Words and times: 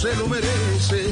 Se 0.00 0.14
lo 0.16 0.26
merece. 0.28 1.10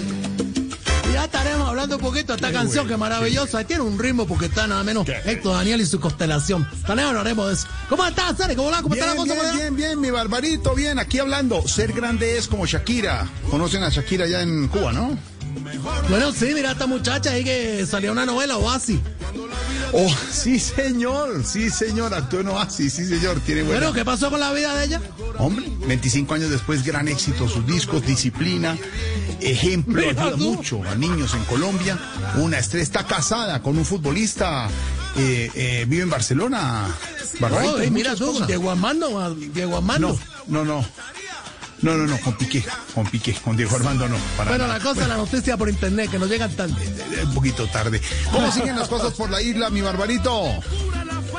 Y 1.08 1.12
ya 1.14 1.24
estaremos 1.24 1.68
hablando 1.68 1.96
un 1.96 2.02
poquito 2.02 2.32
de 2.32 2.36
esta 2.36 2.52
canción 2.52 2.86
que 2.86 2.94
es 2.94 2.98
maravillosa. 2.98 3.64
Tiene 3.64 3.82
un 3.82 3.98
ritmo 3.98 4.26
porque 4.26 4.46
está 4.46 4.66
nada 4.66 4.84
menos 4.84 5.08
Héctor 5.08 5.54
Daniel 5.54 5.80
y 5.80 5.86
su 5.86 5.98
constelación. 6.00 6.68
También 6.86 7.08
hablaremos 7.08 7.48
de 7.48 7.54
eso. 7.54 7.66
¿Cómo 7.88 8.04
estás, 8.06 8.36
Sari? 8.36 8.54
¿Cómo? 8.54 8.70
¿Cómo 8.82 8.94
está 8.94 9.06
la 9.06 9.14
Bien, 9.14 9.26
cosa 9.26 9.42
bien, 9.42 9.56
bien, 9.56 9.76
bien, 9.76 10.00
mi 10.00 10.10
barbarito, 10.10 10.74
bien, 10.74 10.98
aquí 10.98 11.18
hablando. 11.18 11.66
Ser 11.66 11.92
grande 11.92 12.36
es 12.36 12.46
como 12.46 12.66
Shakira. 12.66 13.26
Conocen 13.50 13.82
a 13.82 13.88
Shakira 13.88 14.24
allá 14.26 14.42
en 14.42 14.68
Cuba, 14.68 14.92
¿no? 14.92 15.16
Bueno, 16.08 16.32
sí, 16.32 16.46
mira 16.54 16.72
esta 16.72 16.86
muchacha 16.86 17.30
ahí 17.30 17.44
que 17.44 17.84
salió 17.86 18.12
una 18.12 18.26
novela, 18.26 18.56
Oasis. 18.56 18.98
Oh, 19.92 20.12
sí, 20.30 20.58
señor, 20.58 21.44
sí, 21.44 21.70
señor, 21.70 22.12
actuó 22.14 22.40
en 22.40 22.48
Oasis, 22.48 22.92
sí, 22.94 23.06
señor, 23.06 23.38
tiene 23.40 23.62
buena. 23.62 23.78
Bueno, 23.78 23.94
¿qué 23.94 24.04
pasó 24.04 24.28
con 24.28 24.40
la 24.40 24.52
vida 24.52 24.74
de 24.74 24.86
ella? 24.86 25.00
Hombre, 25.38 25.66
25 25.86 26.34
años 26.34 26.50
después, 26.50 26.84
gran 26.84 27.06
éxito, 27.06 27.48
sus 27.48 27.64
discos, 27.64 28.04
disciplina, 28.04 28.76
ejemplo, 29.40 30.02
ayuda 30.02 30.36
mucho 30.36 30.82
a 30.82 30.96
niños 30.96 31.34
en 31.34 31.44
Colombia. 31.44 31.96
Una 32.36 32.58
estrella 32.58 32.82
está 32.82 33.06
casada 33.06 33.62
con 33.62 33.78
un 33.78 33.84
futbolista, 33.84 34.68
eh, 35.16 35.50
eh, 35.54 35.84
vive 35.86 36.02
en 36.02 36.10
Barcelona. 36.10 36.88
Barbarito, 37.38 37.76
Oh, 37.76 37.82
y 37.82 37.90
mira 37.90 38.14
tú. 38.16 38.44
Diego 38.46 38.70
Armando, 38.72 39.34
Diego 39.34 39.76
Armando. 39.76 40.18
No, 40.48 40.64
no, 40.64 40.80
no. 40.80 40.84
No, 41.84 41.94
no, 41.98 42.06
no, 42.06 42.18
con 42.20 42.32
Piqué, 42.38 42.64
con 42.94 43.06
Piqué, 43.06 43.34
con 43.34 43.56
Diego 43.56 43.76
Armando 43.76 44.08
no. 44.08 44.16
Para 44.38 44.50
Bueno, 44.50 44.66
nada. 44.66 44.78
la 44.78 44.82
cosa, 44.84 45.06
la 45.06 45.16
noticia 45.18 45.56
por 45.58 45.68
internet, 45.68 46.10
que 46.10 46.18
nos 46.18 46.30
llegan 46.30 46.50
tarde. 46.56 46.74
Eh, 46.82 47.24
Un 47.26 47.34
poquito 47.34 47.66
tarde. 47.68 48.00
¿Cómo 48.32 48.50
siguen 48.50 48.78
las 48.78 48.88
cosas 48.88 49.12
por 49.12 49.30
la 49.30 49.42
isla, 49.42 49.68
mi 49.68 49.82
barbarito? 49.82 50.44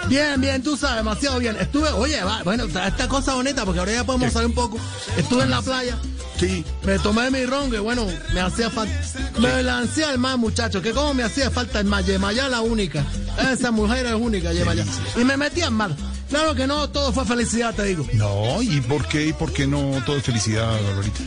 Bien, 0.07 0.39
bien, 0.39 0.61
tú 0.61 0.77
sabes, 0.77 0.97
demasiado 0.97 1.39
bien. 1.39 1.57
Estuve, 1.59 1.89
oye, 1.89 2.23
va, 2.23 2.43
bueno, 2.43 2.65
esta 2.65 3.07
cosa 3.07 3.33
bonita, 3.33 3.65
porque 3.65 3.79
ahora 3.79 3.91
ya 3.93 4.03
podemos 4.03 4.31
salir 4.31 4.49
un 4.49 4.53
poco. 4.55 4.77
Estuve 5.17 5.43
en 5.43 5.49
la 5.49 5.63
playa, 5.63 5.97
Sí. 6.39 6.63
me 6.83 6.99
tomé 6.99 7.31
mi 7.31 7.43
ron, 7.45 7.71
que 7.71 7.79
bueno, 7.79 8.05
me 8.33 8.41
hacía 8.41 8.69
falta. 8.69 8.93
Me 9.39 9.63
lancé 9.63 10.05
al 10.05 10.19
mar, 10.19 10.37
muchachos, 10.37 10.83
que 10.83 10.91
como 10.91 11.15
me 11.15 11.23
hacía 11.23 11.49
falta 11.49 11.79
el 11.79 11.85
mar. 11.87 12.03
Yemayá 12.05 12.49
la 12.49 12.61
única. 12.61 13.03
Esa 13.51 13.71
mujer 13.71 14.05
es 14.05 14.13
única, 14.13 14.53
Yemayá. 14.53 14.85
Y 15.19 15.23
me 15.23 15.37
metí 15.37 15.61
al 15.61 15.71
mar. 15.71 15.91
Claro 16.29 16.55
que 16.55 16.65
no, 16.67 16.89
todo 16.89 17.13
fue 17.13 17.23
felicidad, 17.25 17.73
te 17.75 17.83
digo. 17.83 18.05
No, 18.13 18.61
¿y 18.61 18.81
por 18.81 19.07
qué? 19.07 19.27
¿Y 19.27 19.33
por 19.33 19.53
qué 19.53 19.67
no 19.67 20.01
todo 20.05 20.17
es 20.17 20.23
felicidad, 20.23 20.69
barbarito? 20.83 21.21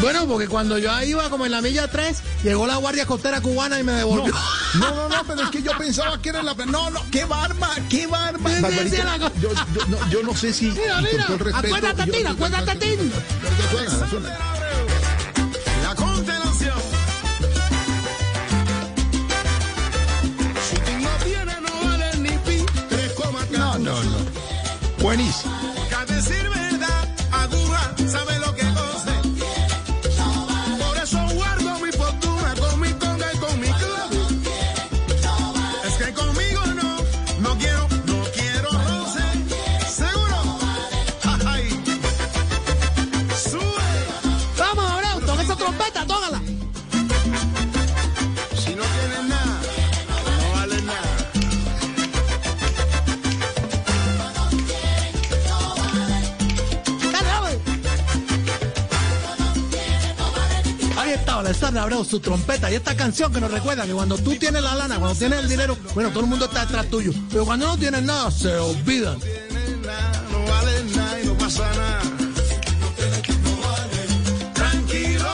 Bueno, 0.00 0.26
porque 0.28 0.46
cuando 0.46 0.78
yo 0.78 0.92
ahí 0.92 1.10
iba 1.10 1.28
como 1.28 1.44
en 1.46 1.52
la 1.52 1.60
milla 1.60 1.88
3, 1.88 2.18
llegó 2.44 2.66
la 2.66 2.76
Guardia 2.76 3.06
Costera 3.06 3.40
Cubana 3.40 3.80
y 3.80 3.82
me 3.82 3.92
devolvió. 3.92 4.32
no, 4.74 4.90
no, 4.94 5.08
no, 5.08 5.16
pero 5.26 5.42
es 5.42 5.50
que 5.50 5.62
yo 5.62 5.72
pensaba 5.76 6.20
que 6.22 6.28
era 6.28 6.42
la... 6.42 6.54
No, 6.54 6.90
no, 6.90 7.00
qué 7.10 7.24
barba, 7.24 7.70
qué 7.90 8.06
barba. 8.06 8.48
Sí, 8.50 8.56
sí, 8.56 8.62
Barbarito, 8.62 8.96
sí, 8.96 9.02
la 9.02 9.18
co- 9.18 9.32
yo, 9.40 9.50
yo, 9.74 9.86
no, 9.88 10.10
yo 10.10 10.22
no 10.22 10.34
sé 10.36 10.52
si... 10.52 10.66
Mira, 10.66 10.82
y 10.82 10.88
con 10.88 11.02
mira, 11.12 11.24
todo 11.26 11.34
el 11.34 11.40
respeto, 11.40 11.76
acuérdate, 11.76 12.22
yo- 12.22 12.28
acuérdate, 12.28 12.74
Tin. 12.76 13.10
Ya 13.10 13.70
suena, 13.70 13.90
ya 13.98 14.08
suena. 14.08 14.38
La 15.82 15.94
Buenísimo. 25.08 26.57
Abreu, 61.76 62.04
su 62.04 62.20
trompeta 62.20 62.70
y 62.70 62.76
esta 62.76 62.96
canción 62.96 63.32
que 63.32 63.40
nos 63.40 63.50
recuerda 63.50 63.84
que 63.84 63.92
cuando 63.92 64.16
tú 64.16 64.34
tienes 64.36 64.62
la 64.62 64.74
lana, 64.74 64.98
cuando 64.98 65.18
tienes 65.18 65.40
el 65.40 65.48
dinero, 65.48 65.76
bueno, 65.94 66.10
todo 66.10 66.20
el 66.20 66.26
mundo 66.26 66.46
está 66.46 66.60
detrás 66.60 66.88
tuyo. 66.88 67.12
Pero 67.30 67.44
cuando 67.44 67.66
no 67.66 67.76
tienes 67.76 68.02
nada, 68.02 68.30
se 68.30 68.54
olvidan. 68.56 69.18
no 69.18 71.24
no 71.24 71.38
pasa 71.38 71.70
nada. 71.74 72.00
Tranquilo, 74.54 75.28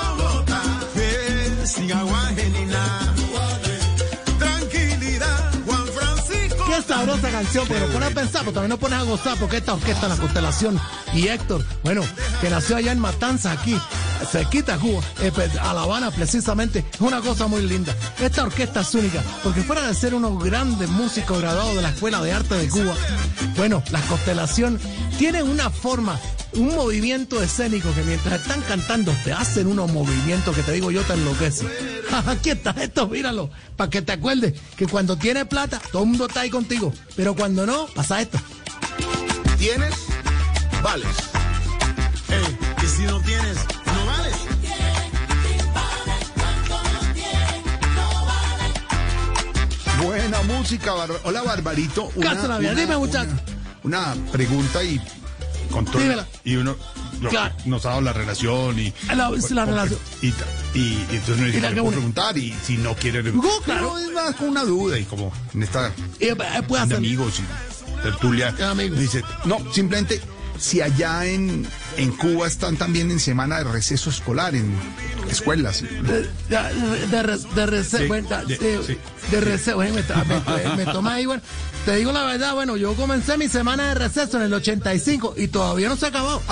sabrosa 6.87 7.31
canción, 7.31 7.65
pero 7.69 7.87
pones 7.89 8.11
a 8.11 8.15
pensar, 8.15 8.41
pero 8.41 8.53
también 8.53 8.71
nos 8.71 8.79
pones 8.79 8.99
a 8.99 9.03
gozar 9.03 9.39
porque 9.39 9.59
esta 9.59 9.75
orquesta, 9.75 10.09
la 10.09 10.17
constelación 10.17 10.81
y 11.13 11.29
Héctor, 11.29 11.65
bueno, 11.83 12.03
que 12.41 12.51
nació 12.51 12.77
allá 12.77 12.93
en 12.93 12.99
Matanzas, 12.99 13.59
aquí, 13.59 13.79
cerquita 14.31 14.75
a 14.75 14.79
Cuba, 14.79 15.03
eh, 15.21 15.31
pues, 15.35 15.57
a 15.57 15.73
La 15.75 15.83
Habana 15.83 16.11
precisamente, 16.11 16.85
es 16.93 17.01
una 17.01 17.21
cosa 17.21 17.47
muy 17.47 17.63
linda. 17.63 17.95
Esta 18.21 18.43
orquesta 18.43 18.81
es 18.81 18.95
única, 18.95 19.23
porque 19.43 19.63
fuera 19.63 19.87
de 19.87 19.95
ser 19.95 20.15
unos 20.15 20.43
grandes 20.43 20.89
músicos 20.89 21.41
graduados 21.41 21.77
de 21.77 21.83
la 21.83 21.91
Escuela 21.91 22.23
de 22.23 22.33
Arte 22.33 22.55
de 22.55 22.69
Cuba, 22.69 22.95
bueno, 23.57 23.83
la 23.91 24.01
constelación 24.03 24.79
tiene 25.19 25.43
una 25.43 25.71
forma, 25.71 26.19
un 26.55 26.75
movimiento 26.75 27.43
escénico 27.43 27.93
que 27.95 28.03
mientras 28.03 28.41
están 28.41 28.61
cantando 28.63 29.13
te 29.25 29.33
hacen 29.33 29.67
unos 29.67 29.93
movimientos 29.93 30.55
que 30.55 30.63
te 30.63 30.73
digo 30.73 30.91
yo 30.91 31.03
te 31.03 31.15
enloquece. 31.15 31.67
Aquí 32.27 32.51
está 32.51 32.71
esto, 32.81 33.09
míralo, 33.09 33.51
para 33.77 33.91
que 33.91 34.03
te 34.03 34.13
acuerdes 34.13 34.55
que 34.77 34.87
cuando 34.87 35.17
tienes 35.17 35.47
plata, 35.47 35.81
todo 35.91 36.03
el 36.03 36.09
mundo 36.11 36.27
está 36.27 36.41
ahí 36.41 36.51
contigo, 36.51 36.93
pero 37.17 37.35
cuando 37.35 37.67
no, 37.67 37.87
pasa 37.87 38.21
esto. 38.21 38.39
¿Tienes? 39.59 39.95
Vales. 40.83 41.17
Y 42.83 42.87
si 42.87 43.03
no 43.05 43.19
tienes, 43.21 43.57
Buena 50.05 50.43
música, 50.43 50.93
Barba- 50.93 51.21
Hola, 51.25 51.43
Barbarito. 51.43 52.11
Cásala 52.21 52.59
bien, 52.59 52.77
dime, 52.77 52.97
muchacho. 52.97 53.31
Una, 53.83 54.13
una 54.13 54.33
pregunta 54.33 54.83
y 54.83 55.01
con 55.71 55.85
todo- 55.87 56.01
Dímela. 56.03 56.27
Y 56.45 56.57
uno 56.57 56.77
lo 57.21 57.31
Claro. 57.31 57.55
nos 57.65 57.85
ha 57.87 57.91
dado 57.91 58.01
la 58.03 58.13
relación 58.13 58.79
y. 58.79 58.93
La- 59.15 59.31
es 59.35 59.51
la 59.51 59.65
relación. 59.65 59.99
Y, 60.21 60.27
y, 60.27 60.33
y 60.75 61.07
entonces 61.11 61.37
uno 61.39 61.47
dice, 61.47 61.59
Y 61.59 61.61
la 61.61 61.69
"¿Le 61.71 61.75
que 61.77 61.81
puedo 61.81 61.85
uno- 61.85 61.91
preguntar 61.97 62.37
y 62.39 62.53
si 62.65 62.77
no 62.77 62.95
quiere. 62.95 63.23
No, 63.23 63.43
claro. 63.65 63.99
Es 63.99 64.11
más 64.13 64.35
con 64.37 64.49
una 64.51 64.63
duda 64.65 64.99
y 64.99 65.05
como 65.05 65.33
en 65.55 65.63
esta 65.63 65.91
Y, 66.21 66.27
eh, 66.27 66.37
puede 66.37 66.51
de 66.69 66.77
hacer. 66.85 66.97
amigos 66.99 67.41
y 67.41 68.03
tertulia. 68.03 68.55
Amigos. 68.71 68.99
Dice, 68.99 69.23
no, 69.47 69.59
simplemente 69.73 70.21
si 70.59 70.81
allá 70.81 71.27
en, 71.27 71.67
en 71.97 72.11
Cuba 72.13 72.47
están 72.47 72.77
también 72.77 73.11
en 73.11 73.21
semana 73.21 73.59
de 73.59 73.65
receso 73.65 74.11
escolar, 74.11 74.55
en 74.55 74.73
escuelas. 75.31 75.83
De, 75.83 76.29
de, 79.31 79.41
receso, 79.41 79.77
bueno, 79.77 79.95
me, 79.95 80.05
tra- 80.05 80.25
me, 80.77 80.85
me 80.85 80.93
toma 80.93 81.15
ahí, 81.15 81.27
bueno, 81.27 81.43
te 81.85 81.97
digo 81.97 82.13
la 82.13 82.25
verdad, 82.25 82.55
bueno, 82.55 82.77
yo 82.77 82.95
comencé 82.95 83.37
mi 83.37 83.49
semana 83.49 83.89
de 83.89 83.95
receso 83.95 84.37
en 84.39 84.45
el 84.45 84.55
85 84.55 85.35
y 85.37 85.49
todavía 85.49 85.89
no 85.89 85.97
se 85.97 86.07
ha 86.07 86.09
acabado. 86.11 86.41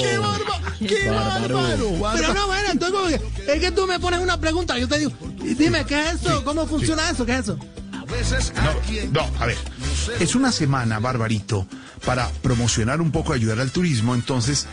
¡Qué 0.00 0.18
barba! 0.18 0.60
¡Qué 0.78 1.10
bárbaro! 1.10 2.12
Pero 2.16 2.34
no, 2.34 2.46
bueno, 2.46 2.68
entonces 2.72 2.96
como 2.98 3.08
que, 3.08 3.52
es 3.54 3.60
que 3.60 3.70
tú 3.72 3.86
me 3.86 3.98
pones 4.00 4.20
una 4.20 4.38
pregunta, 4.40 4.78
yo 4.78 4.88
te 4.88 4.98
digo, 4.98 5.12
dime, 5.56 5.84
¿qué 5.84 6.08
es 6.08 6.14
eso? 6.22 6.44
¿Cómo 6.44 6.66
funciona 6.66 7.08
eso? 7.10 7.24
¿Qué 7.26 7.32
es 7.34 7.40
eso? 7.40 7.58
No, 9.12 9.20
no, 9.28 9.30
a 9.40 9.46
ver, 9.46 9.56
es 10.20 10.34
una 10.34 10.52
semana, 10.52 10.98
Barbarito, 10.98 11.66
para 12.04 12.28
promocionar 12.42 13.00
un 13.00 13.10
poco, 13.12 13.32
ayudar 13.32 13.60
al 13.60 13.70
turismo, 13.70 14.14
entonces 14.14 14.66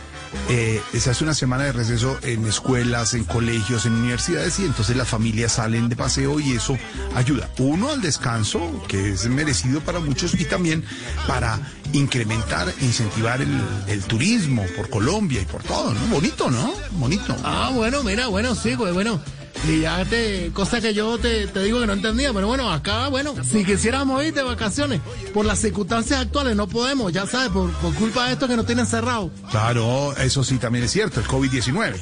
eh, 0.48 0.80
se 0.96 1.10
hace 1.10 1.24
una 1.24 1.34
semana 1.34 1.64
de 1.64 1.72
receso 1.72 2.18
en 2.22 2.46
escuelas, 2.46 3.14
en 3.14 3.24
colegios, 3.24 3.86
en 3.86 3.94
universidades 3.94 4.58
y 4.60 4.64
entonces 4.64 4.96
las 4.96 5.08
familias 5.08 5.52
salen 5.52 5.88
de 5.88 5.96
paseo 5.96 6.38
y 6.40 6.52
eso 6.52 6.76
ayuda. 7.14 7.48
Uno 7.58 7.90
al 7.90 8.00
descanso, 8.00 8.60
que 8.88 9.10
es 9.10 9.26
merecido 9.28 9.80
para 9.80 10.00
muchos, 10.00 10.34
y 10.34 10.44
también 10.44 10.84
para 11.26 11.58
incrementar, 11.92 12.72
incentivar 12.80 13.40
el, 13.40 14.02
turismo 14.04 14.64
por 14.76 14.88
Colombia 14.88 15.40
y 15.42 15.44
por 15.44 15.62
todo, 15.62 15.92
¿no? 15.94 16.00
Bonito, 16.06 16.50
¿no? 16.50 16.72
Bonito. 16.92 17.36
Ah, 17.44 17.70
bueno, 17.74 18.02
mira, 18.02 18.28
bueno, 18.28 18.54
sí, 18.54 18.74
pues 18.76 18.94
bueno. 18.94 19.20
Y 19.68 19.80
ya 19.80 20.04
te, 20.04 20.50
cosa 20.54 20.80
que 20.80 20.94
yo 20.94 21.18
te, 21.18 21.46
te 21.46 21.62
digo 21.62 21.80
que 21.80 21.86
no 21.86 21.92
entendía, 21.92 22.32
pero 22.32 22.46
bueno, 22.46 22.72
acá, 22.72 23.08
bueno, 23.08 23.34
si 23.44 23.64
quisiéramos 23.64 24.24
ir 24.24 24.32
de 24.32 24.42
vacaciones, 24.42 25.00
por 25.34 25.44
las 25.44 25.58
circunstancias 25.58 26.20
actuales 26.20 26.56
no 26.56 26.66
podemos, 26.66 27.12
ya 27.12 27.26
sabes, 27.26 27.50
por, 27.50 27.70
por 27.74 27.94
culpa 27.94 28.26
de 28.26 28.32
esto 28.32 28.48
que 28.48 28.56
nos 28.56 28.64
tienen 28.66 28.86
cerrado. 28.86 29.30
Claro, 29.50 30.16
eso 30.16 30.42
sí 30.44 30.56
también 30.56 30.84
es 30.84 30.92
cierto, 30.92 31.20
el 31.20 31.26
COVID-19. 31.26 32.00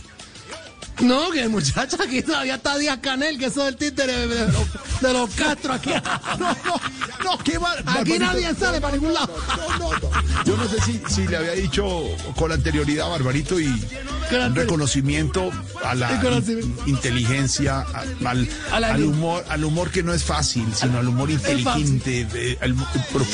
No, 1.00 1.30
que 1.30 1.42
el 1.42 1.50
muchacho 1.50 1.96
aquí 2.02 2.22
todavía 2.22 2.56
está 2.56 2.76
Díaz 2.76 2.98
Canel, 3.00 3.38
que 3.38 3.46
eso 3.46 3.62
es 3.62 3.68
el 3.68 3.76
títere 3.76 4.12
de, 4.12 4.26
de 4.26 4.52
los, 4.52 5.00
de 5.00 5.12
los 5.12 5.30
Castro 5.30 5.72
aquí. 5.74 5.90
No, 6.38 6.56
no, 6.64 6.77
no, 7.24 7.38
qué 7.38 7.58
mal. 7.58 7.78
Aquí 7.86 8.18
nadie 8.18 8.54
sale 8.54 8.80
para 8.80 8.94
ningún 8.96 9.12
lado. 9.14 9.34
Yo 10.44 10.56
no 10.56 10.68
sé 10.68 10.80
si, 10.80 11.00
si 11.08 11.26
le 11.26 11.36
había 11.36 11.52
dicho 11.52 11.84
con 12.36 12.52
anterioridad 12.52 13.06
a 13.06 13.10
Barbarito 13.10 13.58
y 13.60 13.66
un 13.66 14.54
reconocimiento 14.54 15.50
a 15.84 15.94
la 15.94 16.08
inteligencia, 16.86 17.84
al, 18.24 18.48
humor, 19.04 19.44
al 19.48 19.64
humor 19.64 19.90
que 19.90 20.02
no 20.02 20.12
es 20.12 20.22
fácil, 20.24 20.66
sino 20.74 20.98
al 20.98 21.08
humor 21.08 21.30
inteligente, 21.30 22.56
al 22.60 22.74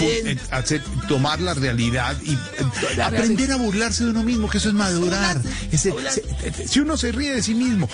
eh, 0.00 0.38
hacer, 0.50 0.82
tomar 1.08 1.40
la 1.40 1.54
realidad 1.54 2.16
y 2.24 2.32
eh, 2.32 3.02
aprender 3.02 3.52
a 3.52 3.56
burlarse 3.56 4.04
de 4.04 4.10
uno 4.10 4.22
mismo, 4.22 4.48
que 4.48 4.58
eso 4.58 4.68
es 4.68 4.74
madurar. 4.74 5.40
Se- 5.76 5.90
eh, 5.90 6.66
si 6.68 6.80
uno 6.80 6.96
se 6.96 7.12
ríe 7.12 7.32
de 7.34 7.42
sí 7.42 7.54
mismo. 7.54 7.88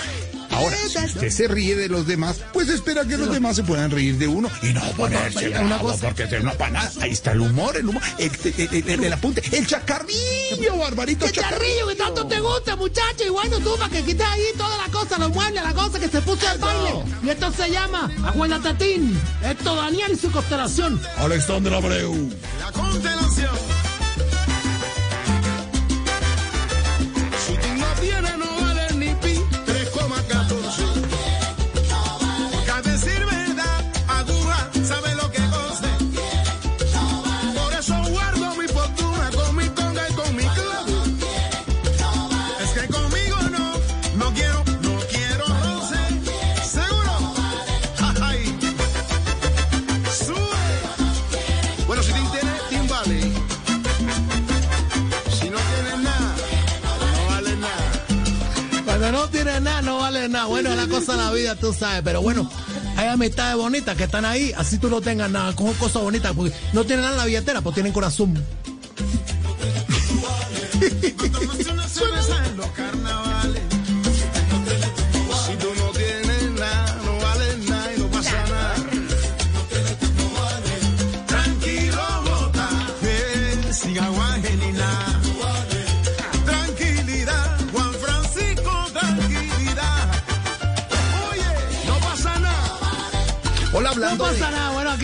Ahora, 0.60 0.76
si 0.88 0.98
usted 0.98 1.30
se 1.30 1.48
ríe 1.48 1.74
de 1.76 1.88
los 1.88 2.06
demás, 2.06 2.36
pues 2.52 2.68
espera 2.68 3.04
que 3.04 3.16
los 3.16 3.30
demás 3.32 3.56
se 3.56 3.62
puedan 3.64 3.90
reír 3.90 4.16
de 4.18 4.28
uno 4.28 4.48
y 4.62 4.72
no 4.72 4.80
ponerse 4.92 5.48
Una 5.48 5.62
bravo, 5.62 5.88
cosa- 5.90 6.06
porque 6.06 6.24
es 6.24 6.32
una 6.40 6.52
panada. 6.52 6.90
Ahí 7.00 7.10
está 7.12 7.32
el 7.32 7.40
humor, 7.40 7.76
el 7.76 7.88
humor, 7.88 8.02
el, 8.18 8.30
el- 8.44 8.74
el- 8.74 8.88
el- 8.90 9.04
el 9.04 9.12
apunte, 9.12 9.42
el 9.56 9.66
chacarrillo, 9.66 10.76
Barbarito, 10.78 11.26
¡Qué 11.26 11.32
charrillo 11.32 11.86
que 11.88 11.94
tanto 11.96 12.26
te 12.26 12.40
gusta, 12.40 12.76
muchacho! 12.76 13.24
Y 13.26 13.30
bueno, 13.30 13.58
tú, 13.60 13.76
para 13.78 13.90
que 13.90 14.02
quites 14.02 14.26
ahí 14.26 14.42
toda 14.56 14.76
la 14.78 14.88
cosa, 14.92 15.18
los 15.18 15.30
muebles, 15.30 15.62
la 15.62 15.72
cosa 15.74 15.98
que 15.98 16.08
se 16.08 16.20
puso 16.22 16.50
el 16.50 16.58
baile. 16.58 16.90
Y 17.22 17.28
esto 17.30 17.52
se 17.52 17.70
llama 17.70 18.10
Acuérdate, 18.24 18.74
Tin. 18.74 19.18
Esto 19.44 19.74
Daniel 19.76 20.12
y 20.12 20.16
su 20.16 20.30
constelación. 20.30 21.00
Alexandra 21.18 21.76
Abreu. 21.76 22.30
La 22.60 22.72
constelación. 22.72 23.50
No 59.12 59.28
tienes 59.28 59.60
nada, 59.62 59.82
no 59.82 59.98
vale 59.98 60.28
nada. 60.28 60.46
Bueno, 60.46 60.74
la 60.74 60.86
cosa 60.86 61.12
de 61.12 61.18
la 61.18 61.32
vida, 61.32 61.54
tú 61.56 61.72
sabes. 61.72 62.02
Pero 62.02 62.22
bueno, 62.22 62.50
hay 62.96 63.08
amistades 63.08 63.56
bonitas 63.56 63.96
que 63.96 64.04
están 64.04 64.24
ahí. 64.24 64.52
Así 64.56 64.78
tú 64.78 64.88
no 64.88 65.00
tengas 65.00 65.30
nada. 65.30 65.54
Cojo 65.54 65.72
cosas 65.74 66.02
bonitas. 66.02 66.32
Porque 66.34 66.54
no 66.72 66.84
tienen 66.84 67.02
nada 67.02 67.12
en 67.12 67.18
la 67.18 67.24
billetera, 67.26 67.60
pues 67.60 67.74
tienen 67.74 67.92
corazón. 67.92 68.34
No 94.10 94.18
pasa 94.18 94.50
nada. 94.50 94.59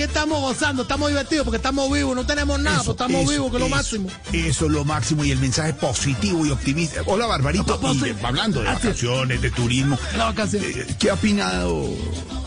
Estamos 0.06 0.40
gozando, 0.40 0.82
estamos 0.82 1.08
divertidos 1.08 1.44
porque 1.44 1.56
estamos 1.56 1.90
vivos. 1.92 2.14
No 2.16 2.24
tenemos 2.26 2.58
nada, 2.60 2.78
pues 2.78 2.88
estamos 2.90 3.22
eso, 3.22 3.30
vivos, 3.30 3.50
que 3.50 3.56
es 3.56 3.62
lo 3.62 3.68
máximo. 3.68 4.08
Eso 4.32 4.66
es 4.66 4.70
lo 4.72 4.84
máximo 4.84 5.24
y 5.24 5.30
el 5.30 5.38
mensaje 5.38 5.74
positivo 5.74 6.46
y 6.46 6.50
optimista. 6.50 7.02
Hola, 7.06 7.26
Barbarito. 7.26 7.78
No, 7.82 7.92
Y, 7.92 7.98
posi- 7.98 8.16
hablando 8.24 8.62
de 8.62 8.68
Así 8.68 8.78
es. 8.78 8.84
vacaciones, 8.86 9.42
de 9.42 9.50
turismo. 9.50 9.98
La 10.16 10.30
eh, 10.52 10.86
¿Qué 10.98 11.10
ha 11.10 11.14
opinado 11.14 11.86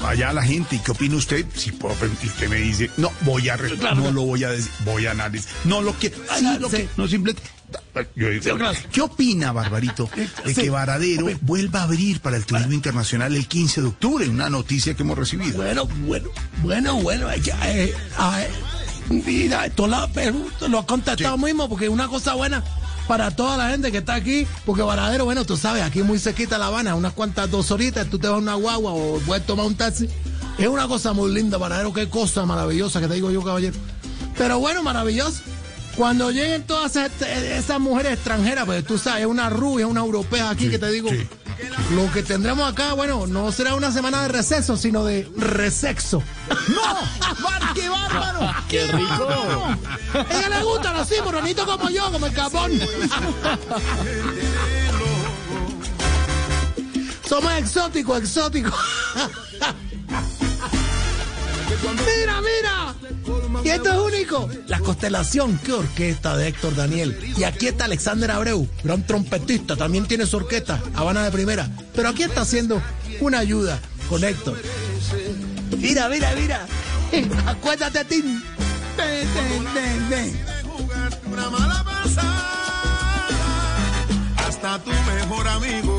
allá 0.06 0.34
la 0.34 0.44
gente? 0.44 0.78
¿Y 0.78 0.80
qué 0.80 0.92
opina 0.92 1.16
usted? 1.18 1.46
Si 1.56 1.72
puedo, 1.72 1.96
y 2.24 2.28
usted 2.28 2.50
me 2.50 2.58
dice, 2.58 2.90
no, 2.98 3.12
voy 3.22 3.50
a 3.50 3.58
responder, 3.58 3.98
no 3.98 4.12
lo 4.12 4.22
voy 4.24 4.44
a 4.44 4.50
decir, 4.50 4.72
voy 4.86 5.06
a 5.06 5.12
analizar. 5.12 5.52
No 5.66 5.82
lo 5.82 5.98
que, 6.00 6.10
sí, 6.10 6.16
Ah, 6.46 6.58
lo 6.60 6.70
sí. 6.70 6.78
que, 6.78 6.90
no 6.98 7.08
simplemente. 7.08 7.48
Yo 8.16 8.28
Sí, 8.42 8.50
claro. 8.58 8.78
¿Qué 8.92 9.02
opina, 9.02 9.52
Barbarito, 9.52 10.10
de 10.44 10.56
Sí. 10.56 10.62
que 10.62 10.70
Varadero 10.72 11.28
vuelva 11.42 11.82
a 11.82 11.84
abrir 11.84 12.20
para 12.20 12.36
el 12.38 12.46
turismo 12.46 12.74
internacional 12.74 13.36
el 13.36 13.48
15 13.48 13.82
de 13.82 13.88
octubre? 13.88 14.28
Una 14.28 14.50
noticia 14.50 14.96
que 14.96 15.04
hemos 15.04 15.16
recibido. 15.18 15.58
Bueno, 15.58 15.86
bueno, 15.86 16.30
bueno, 16.64 16.96
bueno. 17.02 17.28
hay 17.28 17.42
que, 17.42 17.49
eh, 17.50 17.94
eh, 19.12 19.50
esto 19.66 19.88
la, 19.88 20.10
lo 20.68 20.80
ha 20.80 20.86
contestado 20.86 21.38
mismo 21.38 21.68
porque 21.68 21.86
es 21.86 21.92
una 21.92 22.08
cosa 22.08 22.36
buena 22.36 22.64
para 23.08 23.32
toda 23.32 23.58
la 23.58 23.70
gente 23.72 23.92
que 23.92 23.98
está 23.98 24.14
aquí. 24.14 24.48
Porque 24.66 24.84
Varadero, 24.84 25.26
bueno, 25.26 25.44
tú 25.46 25.58
sabes, 25.58 25.84
aquí 25.84 26.04
muy 26.04 26.20
cerquita 26.20 26.58
La 26.58 26.68
Habana, 26.68 26.96
unas 26.96 27.14
cuantas 27.14 27.50
dos 27.50 27.72
horitas, 27.72 28.08
tú 28.08 28.20
te 28.20 28.28
vas 28.28 28.36
a 28.36 28.40
una 28.40 28.54
guagua 28.54 28.94
o 28.94 29.20
puedes 29.26 29.46
tomar 29.46 29.66
un 29.66 29.76
taxi. 29.76 30.08
Es 30.58 30.68
una 30.68 30.88
cosa 30.88 31.14
muy 31.14 31.32
linda, 31.34 31.58
Varadero, 31.58 31.92
qué 31.94 32.08
cosa 32.08 32.46
maravillosa 32.46 33.00
que 33.00 33.08
te 33.08 33.16
digo 33.16 33.32
yo, 33.32 33.44
caballero. 33.44 33.76
Pero 34.38 34.60
bueno, 34.60 34.84
maravilloso. 34.84 35.42
Cuando 35.98 36.32
lleguen 36.32 36.64
todas 36.64 36.96
esas, 36.96 37.12
esas 37.22 37.80
mujeres 37.80 38.14
extranjeras, 38.14 38.66
pues 38.66 38.86
tú 38.86 38.98
sabes, 38.98 39.22
es 39.22 39.28
una 39.28 39.50
rubia, 39.50 39.88
una 39.88 40.02
europea 40.02 40.50
aquí 40.50 40.70
que 40.70 40.78
te 40.78 40.92
digo. 40.92 41.10
sí. 41.10 41.28
Lo 41.92 42.12
que 42.12 42.22
tendremos 42.24 42.72
acá, 42.72 42.94
bueno, 42.94 43.26
no 43.28 43.52
será 43.52 43.74
una 43.76 43.92
semana 43.92 44.22
de 44.24 44.28
receso, 44.30 44.78
sino 44.78 45.04
de 45.06 45.28
resexo. 45.36 46.22
¡No! 46.70 47.42
¡Bar- 47.44 47.74
¡Qué 47.74 47.90
bárbaro! 47.90 48.40
¡Qué 48.70 48.86
rico! 48.88 49.28
A 50.14 50.22
ella 50.38 50.50
le 50.50 50.64
gustan 50.64 50.96
así, 50.98 51.16
moronito 51.24 51.66
como 51.66 51.90
yo, 51.90 52.12
como 52.12 52.26
el 52.28 52.34
capón. 52.34 52.72
Somos 57.28 57.54
exóticos, 57.54 58.18
exóticos. 58.20 58.74
mira, 62.18 62.42
mira. 62.42 62.96
Y 63.64 63.70
esto 63.70 63.92
es 63.92 64.14
único. 64.14 64.50
La 64.68 64.80
constelación, 64.80 65.60
qué 65.64 65.74
orquesta 65.74 66.38
de 66.38 66.48
Héctor 66.48 66.76
Daniel. 66.76 67.18
Y 67.38 67.44
aquí 67.44 67.68
está 67.68 67.86
Alexander 67.86 68.32
Abreu, 68.32 68.68
gran 68.84 69.06
trompetista, 69.06 69.76
también 69.76 70.06
tiene 70.06 70.26
su 70.26 70.38
orquesta, 70.38 70.82
Habana 70.96 71.24
de 71.24 71.32
primera. 71.32 71.70
Pero 71.96 72.10
aquí 72.10 72.24
está 72.24 72.42
haciendo 72.42 72.82
una 73.20 73.40
ayuda 73.40 73.80
con 74.08 74.24
Héctor. 74.24 74.58
Mira, 75.78 76.10
mira, 76.10 76.34
mira. 76.36 76.66
Acuérdate, 77.48 78.06
Tim. 78.06 78.42
Ven, 78.98 79.28
ven, 79.74 80.10
ven, 80.10 80.40
una 81.32 81.50
mala 81.50 81.84
pasada. 81.84 82.50
Hasta 84.38 84.84
tu 84.84 84.90
mejor 84.90 85.48
amigo, 85.48 85.98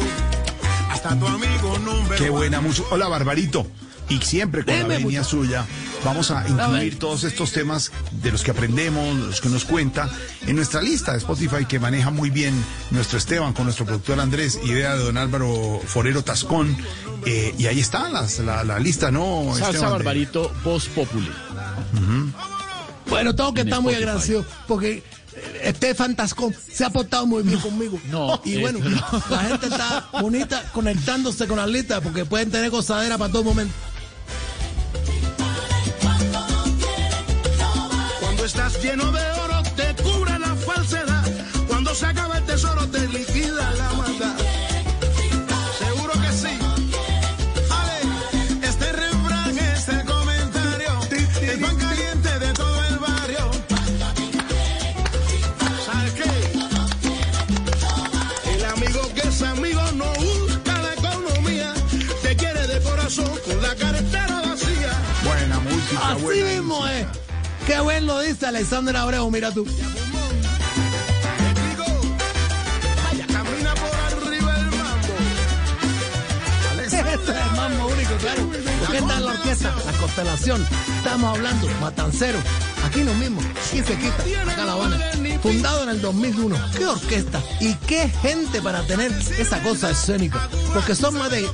hasta 0.90 1.18
tu 1.18 1.26
amigo 1.26 1.78
número 1.78 2.16
Qué 2.16 2.28
buena 2.28 2.60
música. 2.60 2.88
Hola, 2.90 3.08
Barbarito. 3.08 3.66
Y 4.10 4.20
siempre 4.22 4.64
con 4.64 4.74
Deme, 4.74 4.82
la 4.82 4.88
venia 4.98 5.20
muchacho. 5.20 5.28
suya 5.30 5.66
vamos 6.04 6.30
a 6.30 6.46
incluir 6.48 6.98
todos 6.98 7.24
estos 7.24 7.52
temas 7.52 7.92
de 8.10 8.32
los 8.32 8.42
que 8.42 8.50
aprendemos, 8.50 9.16
los 9.16 9.40
que 9.40 9.48
nos 9.48 9.64
cuenta, 9.64 10.10
en 10.46 10.56
nuestra 10.56 10.82
lista 10.82 11.12
de 11.12 11.18
Spotify 11.18 11.64
que 11.66 11.78
maneja 11.78 12.10
muy 12.10 12.28
bien 12.30 12.52
nuestro 12.90 13.18
Esteban 13.18 13.52
con 13.52 13.64
nuestro 13.64 13.86
productor 13.86 14.18
Andrés, 14.20 14.58
idea 14.64 14.94
de 14.96 15.04
don 15.04 15.16
Álvaro 15.16 15.80
Forero 15.86 16.22
Tascón. 16.24 16.76
Eh, 17.26 17.54
y 17.58 17.66
ahí 17.66 17.78
está 17.80 18.08
las- 18.08 18.38
la, 18.40 18.64
la 18.64 18.78
lista, 18.78 19.10
¿no? 19.10 19.44
Salsa 19.52 19.66
Esteban, 19.70 19.86
de- 19.90 19.92
Barbarito 19.92 20.52
Voz 20.64 20.86
Populi. 20.88 21.30
Bueno, 23.08 23.34
tengo 23.34 23.52
que 23.54 23.62
En 23.62 23.68
estar 23.68 23.80
muy 23.82 23.94
agradecido 23.94 24.44
porque 24.68 25.02
eh, 25.34 25.60
Estefan 25.64 26.14
Tascón 26.16 26.54
se 26.72 26.84
ha 26.84 26.90
portado 26.90 27.26
muy 27.26 27.42
bien 27.42 27.58
conmigo. 27.60 27.98
No, 28.10 28.40
y 28.44 28.54
eh, 28.54 28.60
bueno, 28.60 28.78
no. 28.80 29.22
la 29.30 29.38
gente 29.44 29.66
está 29.66 30.08
bonita 30.20 30.62
conectándose 30.72 31.46
con 31.46 31.58
las 31.58 31.68
listas 31.68 32.00
porque 32.02 32.24
pueden 32.24 32.50
tener 32.50 32.70
gozadera 32.70 33.18
para 33.18 33.32
todo 33.32 33.44
momento. 33.44 33.74
Lleno 38.82 39.12
de 39.12 39.30
oro, 39.44 39.62
te 39.76 40.02
cubre 40.02 40.38
la 40.38 40.56
se 41.94 42.06
acaba 42.06 42.38
el 42.38 42.44
tesoro, 42.44 42.86
te 42.88 43.06
liquida 43.08 43.70
la 43.72 43.92
maldad. 43.94 44.36
Seguro 45.78 46.12
que 46.12 46.32
sí. 46.32 46.58
Ale, 47.78 48.00
este 48.62 48.92
refrán, 48.92 49.58
este 49.58 50.04
comentario, 50.04 51.00
el 51.42 51.60
pan 51.60 51.76
caliente 51.76 52.38
de 52.38 52.52
todo 52.52 52.84
el 52.84 52.98
barrio. 52.98 53.50
¿Sabes 55.84 56.12
qué? 56.12 56.30
El 58.54 58.64
amigo 58.64 59.00
que 59.14 59.28
es 59.28 59.42
amigo 59.42 59.82
no 59.96 60.12
busca 60.14 60.78
la 60.80 60.94
economía, 60.94 61.74
te 62.22 62.36
quiere 62.36 62.66
de 62.66 62.80
corazón 62.82 63.30
con 63.44 63.60
la 63.62 63.74
cartera 63.74 64.42
vacía. 64.46 64.92
Buena 65.24 65.58
música, 65.60 66.12
Así 66.12 66.22
buena 66.22 66.46
mismo 66.46 66.76
música. 66.76 67.00
es. 67.00 67.29
Qué 67.70 67.78
buen 67.78 68.04
lo 68.04 68.18
dice 68.18 68.46
Alexander 68.46 68.96
Abreu, 68.96 69.30
mira 69.30 69.52
tú. 69.52 69.64
Vaya, 73.04 73.26
camina 73.28 73.74
por 73.74 73.94
arriba 73.94 74.56
el 74.56 74.66
mambo. 74.66 75.14
Ese 76.84 76.98
es 76.98 77.06
el 77.06 77.20
mambo 77.54 77.86
único, 77.86 78.16
claro. 78.16 78.50
Está 78.92 79.16
en 79.18 79.24
la 79.24 79.30
orquesta, 79.30 79.72
la 79.86 79.92
constelación. 79.92 80.66
Estamos 80.96 81.36
hablando, 81.36 81.68
Matancero. 81.80 82.40
Aquí 82.84 83.04
lo 83.04 83.14
mismo, 83.14 83.40
aquí 83.40 83.84
se 83.84 83.96
quita, 83.96 84.24
acá 84.50 84.64
La 84.64 84.72
Habana. 84.72 84.98
Fundado 85.40 85.84
en 85.84 85.90
el 85.90 86.00
2001. 86.00 86.56
Qué 86.76 86.86
orquesta 86.86 87.40
y 87.60 87.74
qué 87.86 88.08
gente 88.08 88.60
para 88.60 88.82
tener 88.82 89.12
esa 89.38 89.62
cosa 89.62 89.92
escénica. 89.92 90.48
Porque 90.74 90.96
son 90.96 91.16
más 91.16 91.30
de 91.30 91.48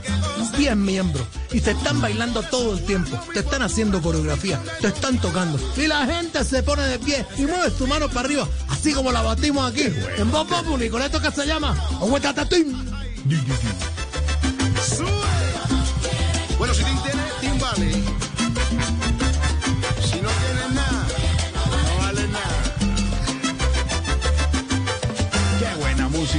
10 0.56 0.76
miembros 0.76 1.26
y 1.56 1.60
te 1.62 1.70
están 1.70 2.02
bailando 2.02 2.42
todo 2.42 2.74
el 2.74 2.84
tiempo. 2.84 3.18
Te 3.32 3.40
están 3.40 3.62
haciendo 3.62 4.02
coreografía, 4.02 4.62
te 4.82 4.88
están 4.88 5.18
tocando. 5.18 5.58
Y 5.78 5.86
la 5.86 6.04
gente 6.04 6.44
se 6.44 6.62
pone 6.62 6.82
de 6.82 6.98
pie 6.98 7.24
y 7.38 7.46
mueve 7.46 7.70
tu 7.70 7.86
mano 7.86 8.08
para 8.08 8.20
arriba, 8.20 8.46
así 8.68 8.92
como 8.92 9.10
la 9.10 9.22
batimos 9.22 9.72
aquí. 9.72 9.84
En 10.18 10.30
Voz 10.30 10.46
Populi, 10.46 10.90
con 10.90 11.00
esto 11.00 11.18
que 11.18 11.30
se 11.30 11.46
llama 11.46 11.74
Ohuetatatín. 12.00 12.76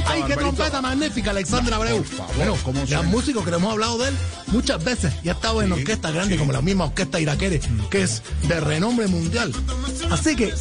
¡Ay, 0.08 0.22
qué 0.26 0.36
trompeta 0.36 0.80
magnífica, 0.80 1.30
Alexandra 1.30 1.76
Abreu! 1.76 2.04
Bueno, 2.36 2.56
¿cómo 2.62 2.80
ya 2.84 2.98
suena? 2.98 3.10
músico 3.10 3.44
que 3.44 3.50
le 3.50 3.56
hemos 3.56 3.72
hablado 3.72 3.98
de 3.98 4.08
él 4.08 4.16
muchas 4.48 4.82
veces 4.82 5.12
y 5.22 5.28
ha 5.28 5.32
estado 5.32 5.62
en 5.62 5.72
orquestas 5.72 6.12
grandes 6.14 6.38
como 6.38 6.52
la 6.52 6.62
misma 6.62 6.86
orquesta 6.86 7.20
Iraquere, 7.20 7.60
que 7.90 8.02
es 8.02 8.22
de 8.46 8.60
renombre 8.60 9.06
mundial. 9.06 9.52
Así 10.10 10.34
que, 10.36 10.52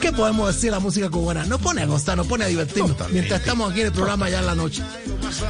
¿qué 0.00 0.12
podemos 0.12 0.48
decir 0.48 0.70
de 0.70 0.70
la 0.72 0.80
música 0.80 1.08
cubana? 1.10 1.44
Nos 1.44 1.60
pone 1.60 1.82
a 1.82 1.86
gozar, 1.86 2.16
nos 2.16 2.26
pone 2.26 2.44
a 2.44 2.48
divertirnos 2.48 2.96
mientras 3.10 3.40
estamos 3.40 3.70
aquí 3.70 3.80
en 3.80 3.86
el 3.86 3.92
programa 3.92 4.28
ya 4.28 4.40
en 4.40 4.46
la 4.46 4.54
noche. 4.54 4.82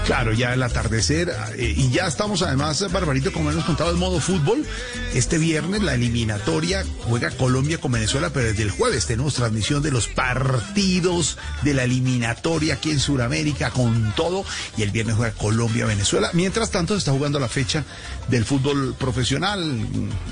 Claro, 0.07 0.33
ya 0.33 0.53
el 0.55 0.63
atardecer 0.63 1.33
eh, 1.57 1.75
y 1.77 1.91
ya 1.91 2.07
estamos 2.07 2.43
además, 2.43 2.85
Barbarito, 2.93 3.33
como 3.33 3.51
hemos 3.51 3.65
contado, 3.65 3.91
el 3.91 3.97
modo 3.97 4.21
fútbol. 4.21 4.65
Este 5.15 5.39
viernes 5.39 5.83
la 5.83 5.95
eliminatoria 5.95 6.85
juega 7.05 7.31
Colombia 7.31 7.79
con 7.79 7.93
Venezuela, 7.93 8.31
pero 8.31 8.47
desde 8.49 8.63
el 8.63 8.71
jueves 8.71 9.07
tenemos 9.07 9.35
transmisión 9.35 9.83
de 9.83 9.91
los 9.91 10.09
partidos 10.09 11.39
de 11.63 11.75
la 11.75 11.85
eliminatoria 11.85 12.75
aquí 12.75 12.91
en 12.91 13.01
Sudamérica 13.01 13.71
con 13.71 14.13
todo 14.17 14.45
y 14.77 14.83
el 14.83 14.91
viernes 14.91 15.17
juega 15.17 15.33
Colombia-Venezuela. 15.35 16.31
Mientras 16.33 16.71
tanto 16.71 16.95
se 16.95 16.99
está 16.99 17.13
jugando 17.13 17.39
la 17.39 17.49
fecha 17.49 17.85
del 18.29 18.45
fútbol 18.45 18.95
profesional. 18.99 19.63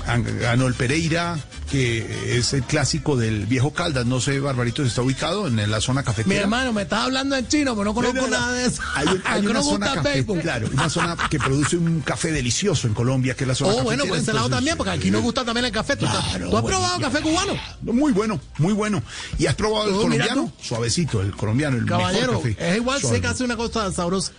Gan- 0.07 0.39
Ganó 0.39 0.67
el 0.67 0.73
Pereira, 0.73 1.37
que 1.71 2.37
es 2.37 2.51
el 2.53 2.63
clásico 2.63 3.15
del 3.15 3.45
viejo 3.45 3.71
Caldas. 3.73 4.05
No 4.05 4.19
sé, 4.19 4.39
Barbarito, 4.39 4.81
si 4.83 4.89
está 4.89 5.01
ubicado 5.01 5.47
en 5.47 5.71
la 5.71 5.79
zona 5.79 6.01
Mi 6.01 6.05
cafetera. 6.05 6.41
hermano, 6.41 6.73
me 6.73 6.81
estás 6.81 7.05
hablando 7.05 7.35
en 7.35 7.47
chino, 7.47 7.71
pero 7.73 7.85
no 7.85 7.93
conozco 7.93 8.15
No, 8.17 8.21
no, 8.23 8.27
no. 8.27 8.37
nada 8.39 8.51
de 8.53 8.65
eso. 8.65 8.81
Hay, 8.95 9.07
un- 9.07 9.21
hay 9.25 9.41
Que 9.41 9.47
una 9.47 9.63
zona 9.63 9.93
café- 9.93 10.41
claro, 10.41 10.67
una 10.73 10.89
zona 10.89 11.15
que 11.29 11.39
produce 11.39 11.77
un 11.77 12.01
café 12.01 12.31
delicioso 12.31 12.87
en 12.87 12.93
Colombia, 12.93 13.33
que 13.35 13.45
es 13.45 13.47
la 13.47 13.55
zona 13.55 13.71
Oh, 13.73 13.83
bueno, 13.83 14.03
cafetera, 14.03 14.21
ese 14.21 14.33
lado 14.33 14.45
entonces, 14.47 14.57
también, 14.57 14.77
porque 14.77 14.91
aquí 14.91 15.11
nos 15.11 15.21
gusta 15.21 15.45
también 15.45 15.65
el 15.65 15.71
café. 15.71 15.95
¿Tú, 15.95 16.05
Claro, 16.05 16.49
¿tú 16.49 16.57
has 16.57 16.63
probado 16.65 16.99
café 16.99 17.21
cubano? 17.21 17.53
Muy 17.83 18.11
bueno, 18.11 18.39
muy 18.57 18.73
bueno. 18.73 19.01
¿Y 19.39 19.45
has 19.45 19.55
probado 19.55 19.87
el 19.87 19.93
Oh, 19.95 20.01
colombiano? 20.01 20.51
Suavecito, 20.61 21.21
el 21.21 21.31
colombiano, 21.31 21.77
el 21.77 21.85
Caballero, 21.85 22.33
mejor 22.33 22.51
café. 22.55 22.69
es 22.71 22.77
igual, 22.77 23.01
sé 23.01 23.21
que 23.21 23.27
hace 23.27 23.43
una 23.43 23.55
cosa 23.55 23.91
sabrosa. 23.91 24.31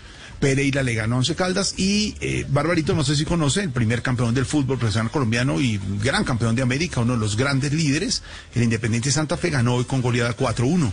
Pereira 0.42 0.82
le 0.82 0.94
ganó 0.94 1.14
a 1.14 1.18
Once 1.18 1.36
Caldas 1.36 1.74
y 1.76 2.16
eh, 2.20 2.44
Barbarito, 2.48 2.96
no 2.96 3.04
sé 3.04 3.14
si 3.14 3.24
conoce, 3.24 3.62
el 3.62 3.70
primer 3.70 4.02
campeón 4.02 4.34
del 4.34 4.44
fútbol 4.44 4.76
profesional 4.76 5.12
colombiano 5.12 5.60
y 5.60 5.80
gran 6.02 6.24
campeón 6.24 6.56
de 6.56 6.62
América, 6.62 7.00
uno 7.00 7.12
de 7.12 7.20
los 7.20 7.36
grandes 7.36 7.72
líderes, 7.72 8.24
el 8.56 8.64
Independiente 8.64 9.12
Santa 9.12 9.36
Fe 9.36 9.50
ganó 9.50 9.76
hoy 9.76 9.84
con 9.84 10.02
goleada 10.02 10.36
4-1. 10.36 10.90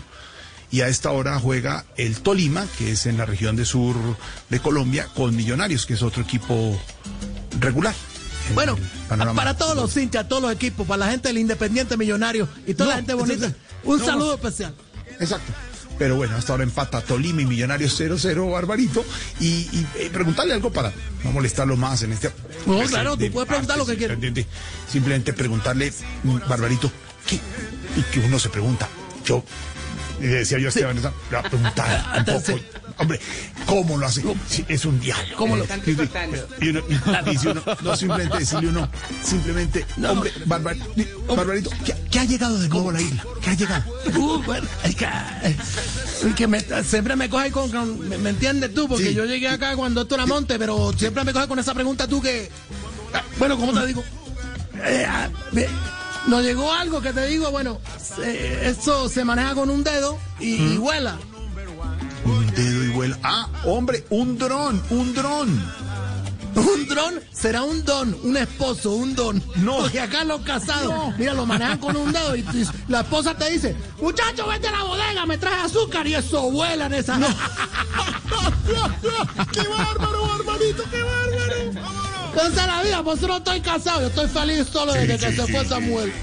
Y 0.70 0.82
a 0.82 0.88
esta 0.88 1.10
hora 1.10 1.40
juega 1.40 1.84
el 1.98 2.20
Tolima, 2.20 2.68
que 2.78 2.92
es 2.92 3.08
en 3.08 3.18
la 3.18 3.26
región 3.26 3.56
de 3.56 3.66
sur 3.66 3.96
de 4.50 4.60
Colombia, 4.60 5.08
con 5.16 5.36
Millonarios, 5.36 5.88
que 5.88 5.96
es 5.96 6.04
otro 6.04 6.22
equipo 6.22 6.80
regular. 7.60 7.96
en 8.50 8.54
Bueno, 8.54 8.78
para 9.34 9.58
todos 9.58 9.76
los 9.76 9.98
hinchas, 9.98 10.30
todos 10.30 10.44
los 10.44 10.52
equipos, 10.52 10.86
para 10.86 11.08
la 11.08 11.12
gente 11.12 11.30
del 11.30 11.40
Independiente 11.40 11.98
Millonario 11.98 12.48
y 12.68 12.76
toda 12.76 12.86
No, 12.86 12.92
la 12.92 12.98
gente 12.98 13.14
bonita, 13.16 13.52
un 13.84 13.98
no, 13.98 14.06
saludo 14.06 14.36
especial. 14.36 14.76
Exacto. 15.20 15.52
Pero 16.00 16.16
bueno, 16.16 16.38
hasta 16.38 16.54
ahora 16.54 16.64
empata 16.64 17.02
Tolima 17.02 17.42
y 17.42 17.46
Millonarios 17.46 18.00
0-0, 18.00 18.52
Barbarito. 18.52 19.06
Y, 19.42 19.46
y, 19.46 19.88
eh, 20.00 20.10
preguntarle 20.12 20.54
algo 20.54 20.72
para 20.72 20.94
no 21.24 21.32
molestarlo 21.32 21.76
más 21.76 22.02
en 22.04 22.14
este. 22.14 22.32
No, 22.66 22.80
claro, 22.84 23.16
tú 23.16 23.24
de 23.24 23.32
puedes 23.32 23.50
preguntar 23.50 23.78
lo 23.78 23.86
que 23.86 23.98
quieras. 23.98 24.18
Simplemente 24.90 25.34
preguntarle, 25.34 25.94
mm, 26.24 26.38
Barbarito, 26.48 26.90
¿qué? 27.28 27.36
Y 27.98 28.02
que 28.14 28.22
uno 28.22 28.40
se 28.40 28.50
pregunta, 28.50 28.88
yo. 29.26 29.44
Le 30.20 30.28
decía 30.28 30.60
yo 30.60 30.68
a 30.68 30.70
Esteban, 30.70 30.98
esa- 30.98 31.10
le 31.32 31.38
voy 31.38 31.46
a 31.46 31.50
preguntar 31.50 32.14
un 32.18 32.26
poco. 32.26 32.60
Hombre, 32.98 33.20
¿cómo 33.66 33.98
lo 33.98 34.06
hace? 34.08 34.22
Sí, 34.50 34.66
es 34.68 34.84
un 34.84 35.00
diálogo. 35.00 35.38
¿Cómo 35.38 35.56
lo- 35.56 35.64
Y- 35.64 35.92
y- 35.92 36.66
y 36.66 36.70
uno- 36.70 36.84
y 37.32 37.48
uno, 37.48 37.64
no 37.82 37.96
simplemente 37.96 38.40
decirle 38.40 38.68
uno, 38.68 38.90
simplemente, 39.24 39.86
hombre, 40.06 40.34
Barbar- 40.46 40.78
Barbarito, 41.34 41.70
¿qué, 41.86 41.96
qué 42.12 42.20
ha 42.20 42.26
llegado 42.26 42.60
de 42.60 42.68
nuevo 42.68 42.90
a 42.90 42.94
la 42.94 43.02
isla? 43.02 43.24
¿Qué 43.42 43.50
ha 43.52 43.54
llegado? 43.54 43.84
Uh, 44.18 44.44
bueno, 44.44 44.68
es 44.84 44.96
que, 44.96 45.06
eh, 45.06 45.56
es 46.28 46.36
que 46.36 46.48
me- 46.48 46.84
siempre 46.84 47.16
me 47.16 47.30
coge 47.30 47.52
con, 47.52 47.72
con- 47.72 48.10
me, 48.10 48.18
me 48.18 48.32
entiendes 48.32 48.74
tú, 48.74 48.90
porque 48.90 49.08
Sí. 49.08 49.14
yo 49.14 49.24
llegué 49.24 49.48
acá 49.48 49.78
cuando 49.78 50.02
esto 50.02 50.16
era 50.16 50.26
monte, 50.26 50.60
pero 50.60 50.92
siempre 50.98 51.24
me 51.24 51.32
coge 51.32 51.48
con 51.48 51.58
esa 51.60 51.74
pregunta 51.74 52.06
tú 52.06 52.22
que, 52.22 52.50
bueno, 53.38 53.56
¿cómo 53.58 53.72
te 53.80 53.88
digo? 53.88 54.04
Eh, 54.84 55.08
me- 55.54 55.68
nos 56.30 56.44
llegó 56.44 56.72
algo 56.72 57.02
que 57.02 57.12
te 57.12 57.26
digo, 57.28 57.50
bueno, 57.52 57.80
eh, 58.24 58.64
eso 58.66 59.10
se 59.10 59.26
maneja 59.26 59.56
con 59.56 59.70
un 59.70 59.84
dedo 59.84 60.18
y, 60.40 60.56
y 60.56 60.78
vuela. 60.78 61.18
Un 62.24 62.48
dedo 62.54 62.84
y 62.84 62.88
vuela. 62.90 63.18
Ah, 63.24 63.48
hombre, 63.66 64.06
un 64.10 64.38
dron, 64.38 64.82
un 64.92 65.14
dron. 65.14 65.90
Un 66.56 66.88
dron 66.88 67.22
será 67.32 67.64
un 67.64 67.84
don, 67.86 68.16
un 68.24 68.38
esposo, 68.38 68.92
un 68.92 69.16
don. 69.16 69.42
No. 69.58 69.78
Porque 69.78 70.02
acá 70.02 70.24
los 70.24 70.42
casados, 70.42 71.18
mira, 71.18 71.34
lo 71.34 71.46
manejan 71.46 71.78
con 71.78 71.96
un 71.96 72.12
dedo 72.12 72.36
y, 72.36 72.42
y 72.42 72.68
la 72.88 73.02
esposa 73.02 73.36
te 73.36 73.52
dice, 73.52 73.76
muchacho, 74.02 74.48
vete 74.48 74.68
a 74.68 74.72
la 74.72 74.84
bodega, 74.84 75.26
me 75.26 75.38
traes 75.38 75.66
azúcar 75.66 76.08
y 76.08 76.16
eso 76.16 76.52
vuela 76.52 76.88
en 76.88 76.94
esa... 76.94 77.20
¡Qué 79.52 79.68
bárbaro, 79.68 80.28
qué 80.92 81.04
bárbaro! 81.04 82.09
Cansa 82.34 82.68
la 82.68 82.84
vida, 82.84 83.04
por 83.04 83.18
eso 83.18 83.28
no 83.28 83.38
estoy 83.38 83.62
casado, 83.62 84.02
yo 84.02 84.08
estoy 84.08 84.28
feliz 84.28 84.68
solo 84.72 84.94
desde 84.94 85.18
Sí, 85.18 85.26
que 85.26 85.32
sí, 85.32 85.36
se 85.38 85.46
sí, 85.46 85.52
fue 85.52 85.64
sí. 85.64 85.70
Samuel. 85.70 86.14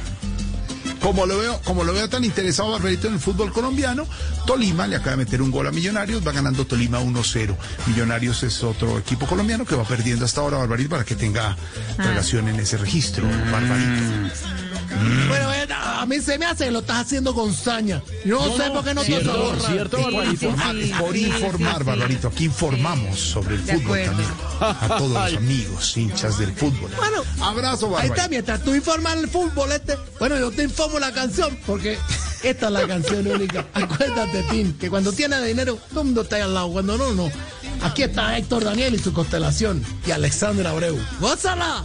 Como 1.01 1.27
lo 1.27 1.39
veo, 1.39 1.61
como 1.63 1.85
lo 1.85 1.93
veo 1.93 2.09
tan 2.09 2.25
interesado 2.25 2.71
Barbarito 2.73 3.07
en 3.07 3.15
el 3.15 3.21
fútbol 3.21 3.53
colombiano, 3.53 4.07
Tolima 4.47 4.87
le 4.87 4.97
acaba 4.97 5.13
de 5.13 5.17
meter 5.19 5.43
un 5.43 5.51
gol 5.51 5.67
a 5.67 5.71
Millonarios, 5.71 6.27
va 6.27 6.33
ganando 6.33 6.67
Tolima 6.67 7.01
1-0. 7.01 7.55
Millonarios 7.87 8.43
es 8.43 8.63
otro 8.65 8.99
equipo 8.99 9.27
colombiano 9.27 9.65
que 9.65 9.77
va 9.77 9.85
perdiendo 9.85 10.25
hasta 10.25 10.41
ahora 10.41 10.59
Barbarito 10.59 10.91
para 10.91 11.05
que 11.05 11.15
tenga 11.15 11.57
relación 11.99 12.49
en 12.49 12.59
ese 12.59 12.77
registro, 12.79 13.25
Barbarito. 13.53 14.35
Bueno, 15.29 15.53
eh, 15.53 15.67
a 15.71 16.07
mí 16.07 16.21
se 16.21 16.39
me 16.39 16.47
hace 16.47 16.67
que 16.67 16.71
lo 16.71 16.81
estás 16.81 17.07
haciendo 17.07 17.35
con 17.35 17.53
saña. 17.53 18.03
Yo 18.25 18.39
no, 18.39 18.57
sé 18.57 18.71
por 18.71 18.85
qué 18.85 18.95
no 18.95 19.01
te 19.03 19.07
cierto, 19.07 19.31
ahorras. 19.33 19.67
cierto, 19.67 19.99
Es 19.99 20.05
por 20.05 20.27
informar, 20.27 20.77
informar, 21.17 21.85
Barbarito. 21.85 22.29
Aquí 22.29 22.45
informamos 22.45 23.19
sobre 23.19 23.57
el 23.57 23.63
fútbol 23.63 24.01
también. 24.05 24.29
A 24.61 24.89
todos 24.99 25.11
los 25.11 25.35
amigos, 25.37 25.97
hinchas 25.97 26.39
del 26.39 26.53
fútbol. 26.55 26.91
Bueno, 26.97 27.23
abrazo, 27.41 27.87
Ahí 27.87 27.93
Barbarito. 27.93 28.15
está, 28.15 28.29
mientras 28.29 28.63
tú 28.63 28.75
informas 28.75 29.17
el 29.17 29.29
fútbol 29.29 29.73
este, 29.73 29.97
bueno, 30.19 30.39
yo 30.39 30.51
te 30.51 30.65
informo 30.65 30.99
la 30.99 31.13
canción, 31.13 31.59
porque 31.67 31.99
esta 32.43 32.67
es 32.67 32.73
la 32.73 32.87
canción 32.87 33.27
única. 33.27 33.67
Acuérdate, 33.75 34.43
Tim, 34.51 34.77
que 34.79 34.89
cuando 34.91 35.13
tienes 35.13 35.45
dinero, 35.45 35.79
todo 35.91 36.01
el 36.01 36.07
mundo 36.07 36.23
está 36.23 36.37
ahí 36.37 36.43
al 36.43 36.55
lado. 36.55 36.71
Cuando 36.71 36.97
no, 36.97 37.13
no. 37.13 37.31
Aquí 37.83 38.03
está 38.03 38.37
Héctor 38.39 38.65
Daniel 38.65 38.95
y 38.95 38.99
su 38.99 39.13
constelación, 39.13 39.85
y 40.07 40.11
Alexandra 40.11 40.71
Abreu. 40.71 40.99
¡Gózala! 41.21 41.85